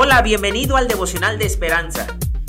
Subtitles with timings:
[0.00, 2.06] Hola, bienvenido al devocional de esperanza.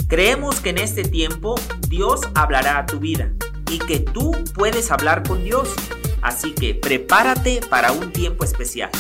[0.08, 1.56] Creemos que en este tiempo
[1.87, 3.32] Dios hablará a tu vida
[3.72, 5.74] y que tú puedes hablar con Dios.
[6.22, 8.91] Así que prepárate para un tiempo especial.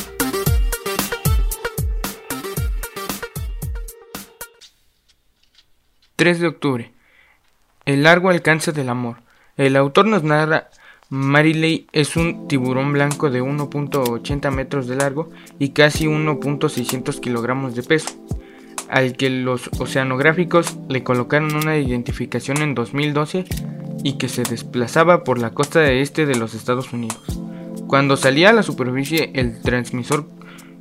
[6.17, 6.93] ...3 de octubre...
[7.85, 9.17] El largo alcance del amor.
[9.57, 10.71] El autor nos narra
[11.09, 17.83] Mariley es un tiburón blanco de 1.80 metros de largo y casi 1.600 kilogramos de
[17.83, 18.28] peso
[18.89, 23.45] al que los oceanográficos le colocaron una identificación en 2012
[24.03, 27.39] y que se desplazaba por la costa este de los Estados Unidos.
[27.87, 30.27] Cuando salía a la superficie, el transmisor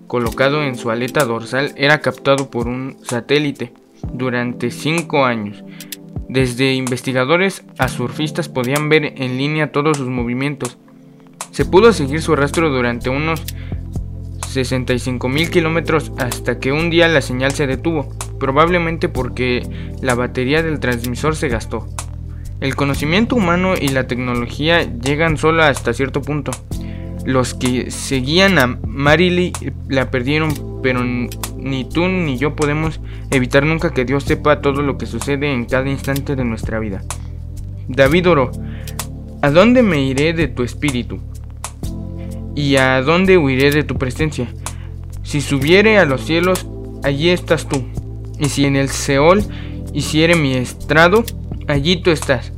[0.07, 3.73] colocado en su aleta dorsal era captado por un satélite
[4.13, 5.65] durante 5 años.
[6.29, 10.77] Desde investigadores a surfistas podían ver en línea todos sus movimientos.
[11.51, 13.43] Se pudo seguir su rastro durante unos
[14.49, 19.63] 65 mil kilómetros hasta que un día la señal se detuvo, probablemente porque
[20.01, 21.89] la batería del transmisor se gastó.
[22.61, 26.51] El conocimiento humano y la tecnología llegan solo hasta cierto punto.
[27.25, 29.53] Los que seguían a Marily
[29.89, 34.99] la perdieron, pero ni tú ni yo podemos evitar nunca que Dios sepa todo lo
[34.99, 37.03] que sucede en cada instante de nuestra vida.
[37.87, 38.51] David oró,
[39.43, 41.21] ¿a dónde me iré de tu espíritu?
[42.59, 44.49] ¿Y a dónde huiré de tu presencia?
[45.23, 46.67] Si subiere a los cielos,
[47.05, 47.87] allí estás tú.
[48.41, 49.45] Y si en el Seol
[49.95, 51.23] hiciere mi estrado,
[51.69, 52.53] allí tú estás.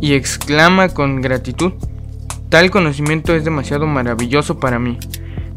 [0.00, 1.74] Y exclama con gratitud,
[2.48, 4.96] tal conocimiento es demasiado maravilloso para mí.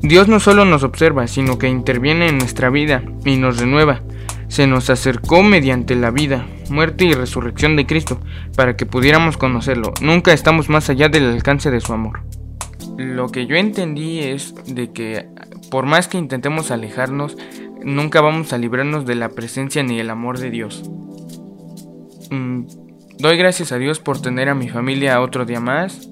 [0.01, 4.01] Dios no solo nos observa, sino que interviene en nuestra vida y nos renueva.
[4.49, 8.19] Se nos acercó mediante la vida, muerte y resurrección de Cristo,
[8.57, 9.93] para que pudiéramos conocerlo.
[10.01, 12.19] Nunca estamos más allá del alcance de su amor
[13.01, 15.27] lo que yo entendí es de que
[15.69, 17.37] por más que intentemos alejarnos,
[17.83, 20.83] nunca vamos a librarnos de la presencia ni el amor de Dios.
[22.29, 22.63] Mm,
[23.17, 26.09] doy gracias a Dios por tener a mi familia otro día más,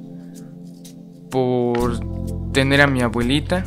[1.29, 1.99] por
[2.51, 3.65] tener a mi abuelita,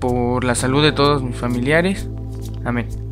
[0.00, 2.08] por la salud de todos mis familiares.
[2.64, 3.07] Amén.